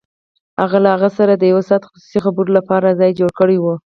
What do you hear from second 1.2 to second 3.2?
د يو ساعته خصوصي خبرو لپاره ځای